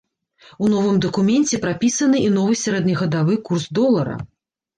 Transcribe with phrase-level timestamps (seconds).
[0.63, 4.19] У новым дакуменце прапісаны і новы сярэднегадавы курс долара.